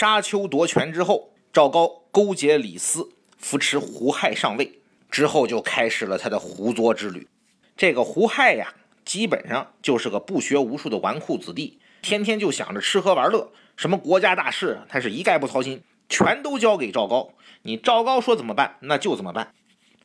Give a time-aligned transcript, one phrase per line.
[0.00, 3.06] 沙丘夺权之后，赵高勾结李斯，
[3.36, 4.80] 扶持胡亥上位，
[5.10, 7.28] 之后就开始了他的胡作之旅。
[7.76, 8.72] 这个胡亥呀，
[9.04, 17.34] 基本上就是个不学无术的纨绔子弟，天天就想着吃喝玩乐，什么国家大事他是一概不操心，全都交给赵高。
[17.60, 19.52] 你赵高说怎么办，那就怎么办。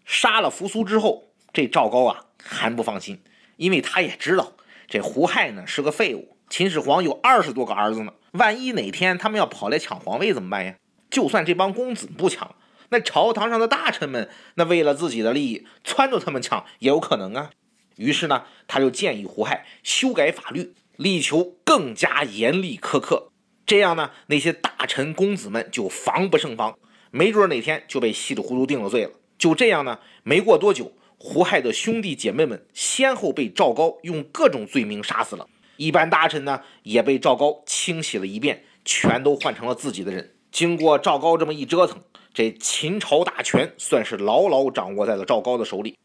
[0.04, 1.24] 杀了扶苏之后，
[1.54, 3.22] 这赵高啊还不放心，
[3.56, 4.52] 因为他也知道
[4.90, 8.12] 这胡亥呢是个废物，秦始皇有二十多个儿子呢。
[8.38, 10.76] 万一哪天他们要跑来抢皇位怎么办呀？
[11.10, 12.56] 就算这帮公子不抢，
[12.90, 17.52] 那朝堂上的大臣们，那为了自己的利益，撺掇他们抢也有可能啊。
[17.96, 23.32] 于是呢，他就建议胡亥修改法律，力求更加严厉苛刻。
[23.66, 26.78] 这样呢，那些大臣公子们就防不胜防，
[27.12, 29.12] 没准哪天就被稀里糊涂定了罪了。
[29.38, 35.48] 就这样呢，没过多久，胡亥的兄弟姐妹们先后被赵高用各种罪名杀死了。
[35.78, 40.36] 一般大臣呢也被赵高清洗了一遍，全都换成了自己的人。
[40.52, 42.02] 经过赵高这么一折腾，
[42.34, 45.98] 这秦朝大权算是牢牢掌握在了赵高的手里。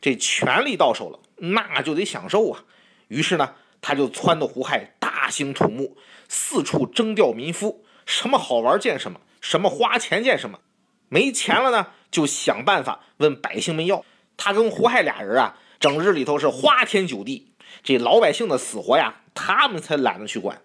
[0.00, 2.64] 这权力到手了，那就得享受啊。
[3.08, 5.98] 于是呢，他就撺掇胡亥大兴土木，
[6.28, 10.60] 四处征调民夫，什么好玩见什么，什么花钱见什么。
[11.10, 14.02] 没钱了呢，就想办法问百姓们要。
[14.38, 17.49] 他跟胡亥俩人啊，整日里头是花天酒地。
[17.82, 20.62] 这老百姓的死活呀，他们才懒得去管。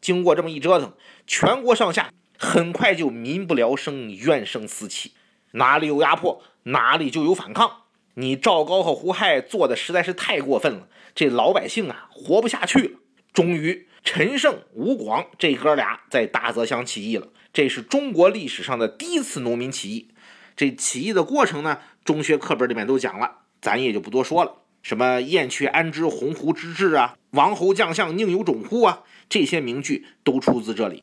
[0.00, 0.92] 经过这么一折腾，
[1.26, 5.12] 全国上下很快就民不聊生，怨声四起。
[5.52, 7.84] 哪里有压迫，哪里就有反抗。
[8.14, 12.98] 你赵高和胡亥做的实在是太过分了，这老百姓啊活不下去了。
[13.32, 17.28] 终于，陈胜、吴广这哥俩在大泽乡起义了。
[17.52, 20.08] 这是中国历史上的第一次农民起义。
[20.56, 24.52] 这起义的过程呢，中学课本里面都讲了，咱也就不多说了。
[24.82, 31.02] 什么“燕雀安知鸿鹄之志”啊，“王侯将相宁有种乎”啊，这些名句都出自这里。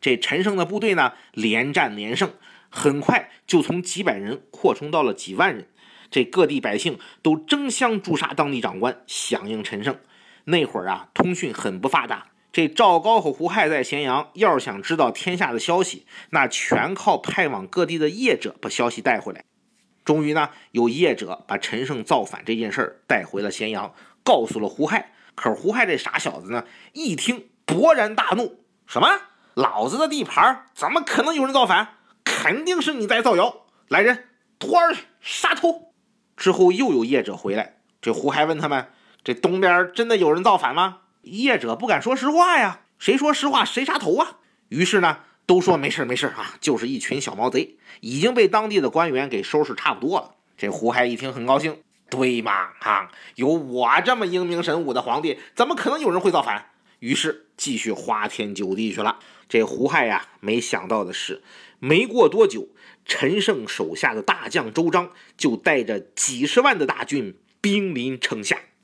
[0.00, 2.30] 这陈胜的部队呢，连战连胜，
[2.68, 5.66] 很快就从几百人扩充到了几万人。
[6.10, 9.98] 这各地百姓都争相诛杀当地长官，响应陈胜。
[10.44, 12.28] 那会儿啊，通讯很不发达。
[12.52, 19.42] 这赵高和胡亥在咸阳，要是想知道天下的消息，那全靠派往各地的业者把消息带回来。
[20.04, 25.12] 终于呢，有业者把陈胜造反这件事儿带回了咸阳，告诉了胡亥。
[25.34, 29.08] 可是胡亥这傻小子呢，一听勃然大怒：“什么？
[29.54, 31.94] 老子的地盘怎么可能有人造反？
[32.22, 33.66] 肯定是你在造谣！
[33.88, 34.28] 来人，
[34.58, 35.94] 拖儿去杀头！”
[36.36, 38.88] 之后又有业者回来，这胡亥问他们
[39.24, 44.38] ：“这东边真的有人造反吗？”业者不敢说实话呀，谁说实话谁杀头啊！
[44.68, 45.20] 于是呢。
[45.46, 50.34] 都说没事没事啊，就是一群小毛贼，已经被当地的官员给收拾差不多了。
[50.56, 51.78] 这胡亥一听很高兴，
[52.08, 56.70] 对嘛啊，有我这么英明神武的皇帝，怎么可能有人会造反？
[57.00, 59.18] 于是继续花天酒地去了。
[59.46, 61.42] 这胡亥呀，没想到的是，
[61.78, 62.68] 没过多久，
[63.04, 68.58] 陈胜手下的大将周章就带着几十万的大军兵临城下。